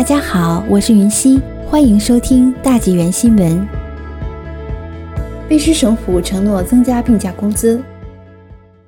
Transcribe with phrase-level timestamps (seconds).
[0.00, 3.68] 大家好，我是云溪，欢迎收听大纪元新闻。
[5.46, 7.82] 卑诗省府承诺增加病假工资。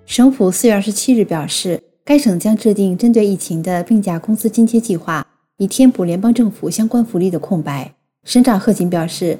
[0.06, 5.26] 省府四月二十七日表示，该省将制定针对疫情的病假工资津贴计划，
[5.58, 7.92] 以填补联邦政府相关福利的空白。
[8.24, 9.38] 省长贺锦表示，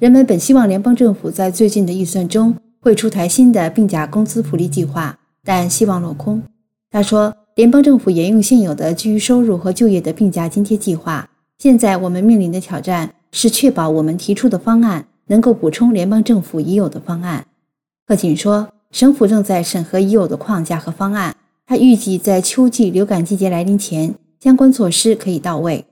[0.00, 6.42] 人们本希望联邦政府在最近的预算中会出台新的病假工资福利计划，但希望落空。
[6.90, 7.32] 他说。
[7.54, 11.28] 联邦政府沿用现有的基于收入和就业的病假津贴计划。
[11.58, 17.46] 现在我们面临的挑战是确保我们提出的方案能够补充联邦政府已有的方案。
[18.06, 21.36] 贺锦说，省府正在审核已有的框架和方案。
[21.66, 25.84] 他预计在秋季流感季节来临前，相关措施可以到位。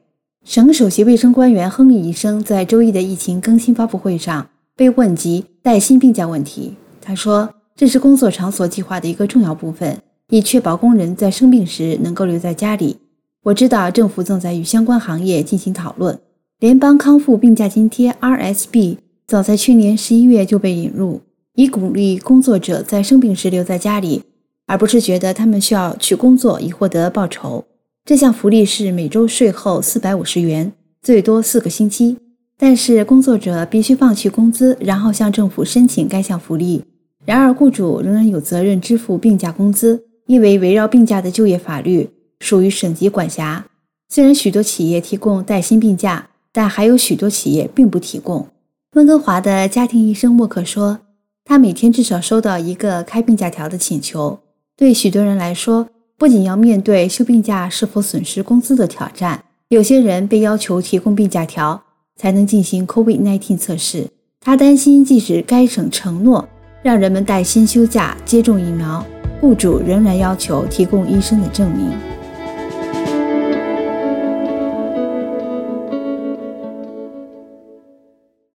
[0.42, 12.96] 省首席卫生官员亨利医生在周一的疫情更新发布会上被问及带薪病假问题，他说：“这是工作场所计划的一个重要部分。”以确保工人在生病时能够留在家里。
[13.42, 16.18] 我知道政府正在与相关行业进行讨论。
[16.58, 21.20] 联邦康复病假津贴 （RSB） 早在去年十一月就被引入，
[21.54, 24.22] 以鼓励工作者在生病时留在家里，
[24.66, 27.64] 而不是觉得他们需要去工作以获得报酬。
[28.04, 32.16] 这项福利是每周税后四百五十元，最多四个星期。
[32.58, 36.84] 但是工作者必须放弃工资，然后向政府申请该项福利。
[37.24, 40.02] 然而，雇主仍然有责任支付病假工资。
[40.30, 43.66] 因为围绕病假的就业法律属于省级管辖，
[44.08, 48.46] 虽然许多企业提供带薪病假，但还有许多企业并不提供。
[48.92, 51.00] 温哥华的家庭医生沃克说
[51.44, 54.38] ：“他每天至少收到一个开病假条的请求。
[54.76, 61.82] 对许多人来说，不仅要面对休病假是否损失工资的挑战，有些人被要求提供病假条
[62.14, 64.06] 才能进行 COVID-19 测试。
[64.38, 66.48] 他担心，即使该省承诺
[66.84, 69.04] 让人们带薪休假、接种疫苗。”
[69.40, 71.92] 雇主仍然要求提供医生的证明。